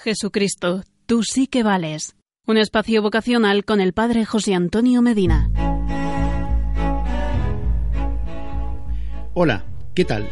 [0.00, 2.14] Jesucristo, tú sí que vales.
[2.46, 5.50] Un espacio vocacional con el Padre José Antonio Medina.
[9.34, 9.64] Hola,
[9.96, 10.28] ¿qué tal?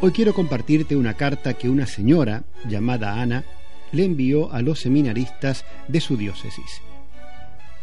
[0.00, 3.44] Hoy quiero compartirte una carta que una señora llamada Ana
[3.92, 6.82] le envió a los seminaristas de su diócesis.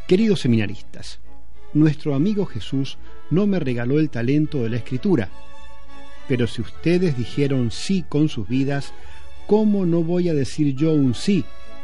[0.10, 1.22] Queridos seminaristas,
[1.74, 2.98] nuestro amigo Jesús
[3.30, 5.30] no me regaló el talento de la escritura,
[6.28, 8.94] pero si ustedes dijeron sí con sus vidas,
[9.48, 11.44] ¿cómo no voy a decir yo un sí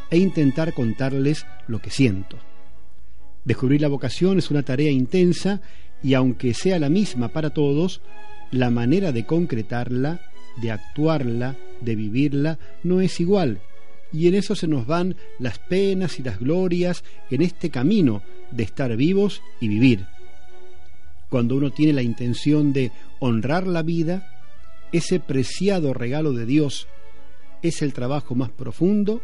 [0.10, 2.38] e intentar contarles lo que siento?
[3.46, 5.61] Descubrir la vocación es una tarea intensa
[6.04, 8.01] y aunque sea la misma para todos,
[8.51, 10.21] la manera de concretarla,
[10.61, 13.62] de actuarla, de vivirla, no es igual.
[14.12, 18.64] Y en eso se nos van las penas y las glorias en este camino de
[18.64, 20.06] estar vivos y vivir.
[21.29, 24.34] Cuando uno tiene la intención de honrar la vida,
[24.92, 26.87] ese preciado regalo de Dios
[27.62, 29.22] es el trabajo más profundo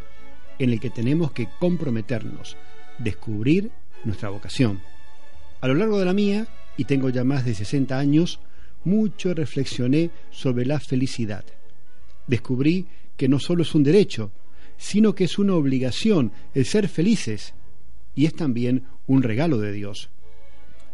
[0.59, 2.55] en el que tenemos que comprometernos,
[2.97, 3.71] descubrir
[4.03, 4.81] nuestra vocación.
[5.61, 8.39] A lo largo de la mía, y tengo ya más de 60 años,
[8.83, 11.43] mucho reflexioné sobre la felicidad.
[12.27, 14.31] Descubrí que no solo es un derecho,
[14.77, 17.53] sino que es una obligación el ser felices,
[18.13, 20.09] y es también un regalo de Dios.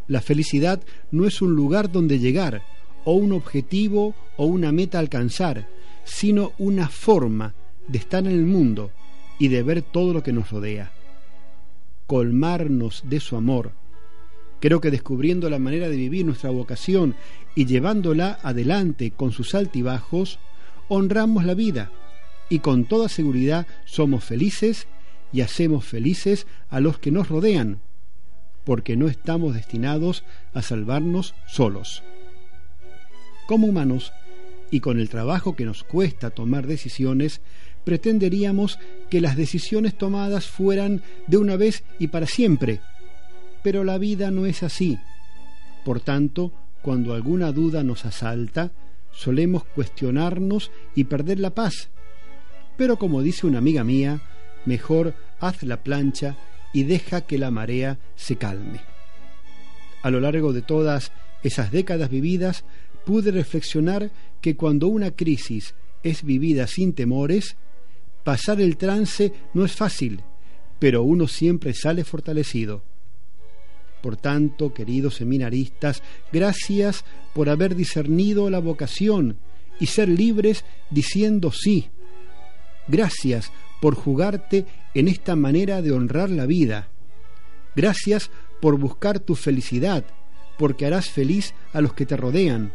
[0.08, 2.64] La felicidad no es un lugar donde llegar,
[3.04, 5.68] o un objetivo o una meta alcanzar,
[6.04, 7.54] sino una forma
[7.88, 8.92] de estar en el mundo
[9.40, 10.92] y de ver todo lo que nos rodea.
[12.08, 13.72] Colmarnos de su amor.
[14.60, 17.16] Creo que descubriendo la manera de vivir nuestra vocación
[17.56, 20.38] y llevándola adelante con sus altibajos,
[20.88, 21.92] honramos la vida
[22.50, 24.88] y con toda seguridad somos felices
[25.34, 27.80] y hacemos felices a los que nos rodean,
[28.66, 32.04] porque no estamos destinados a salvarnos solos.
[33.48, 34.14] Como humanos,
[34.72, 37.42] y con el trabajo que nos cuesta tomar decisiones,
[37.84, 42.80] pretenderíamos que las decisiones tomadas fueran de una vez y para siempre.
[43.62, 44.98] Pero la vida no es así.
[45.84, 48.72] Por tanto, cuando alguna duda nos asalta,
[49.12, 51.90] solemos cuestionarnos y perder la paz.
[52.78, 54.22] Pero como dice una amiga mía,
[54.66, 56.38] mejor haz la plancha
[56.74, 58.80] y deja que la marea se calme.
[60.02, 61.12] A lo largo de todas
[61.44, 62.64] esas décadas vividas,
[63.06, 65.74] pude reflexionar que cuando una crisis
[66.04, 67.56] es vivida sin temores,
[68.24, 70.22] pasar el trance no es fácil,
[70.80, 72.84] pero uno siempre sale fortalecido.
[74.02, 76.02] Por tanto, queridos seminaristas,
[76.32, 79.38] gracias por haber discernido la vocación
[79.80, 81.90] y ser libres diciendo sí.
[82.88, 86.90] Gracias por jugarte en esta manera de honrar la vida.
[87.76, 90.04] Gracias por buscar tu felicidad,
[90.58, 92.74] porque harás feliz a los que te rodean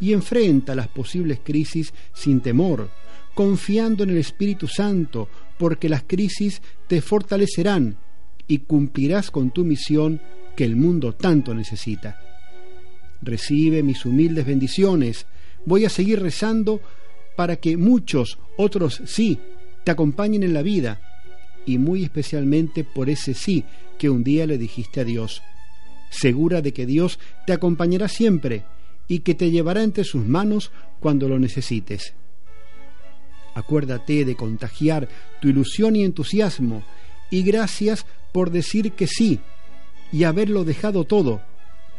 [0.00, 2.90] y enfrenta las posibles crisis sin temor,
[3.34, 5.28] confiando en el Espíritu Santo,
[5.58, 7.96] porque las crisis te fortalecerán
[8.46, 10.20] y cumplirás con tu misión
[10.56, 12.20] que el mundo tanto necesita.
[13.22, 15.26] Recibe mis humildes bendiciones.
[15.64, 16.80] Voy a seguir rezando
[17.36, 19.38] para que muchos otros sí
[19.82, 21.00] te acompañen en la vida
[21.66, 23.64] y muy especialmente por ese sí
[23.98, 25.42] que un día le dijiste a Dios,
[26.10, 28.64] segura de que Dios te acompañará siempre
[29.08, 30.70] y que te llevará entre sus manos
[31.00, 32.14] cuando lo necesites.
[33.54, 35.08] Acuérdate de contagiar
[35.40, 36.82] tu ilusión y entusiasmo
[37.30, 39.40] y gracias por decir que sí
[40.12, 41.42] y haberlo dejado todo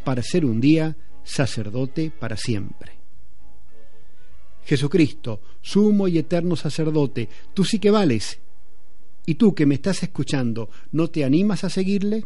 [0.03, 2.93] para ser un día sacerdote para siempre.
[4.65, 8.39] Jesucristo, sumo y eterno sacerdote, tú sí que vales.
[9.25, 12.25] ¿Y tú que me estás escuchando, no te animas a seguirle?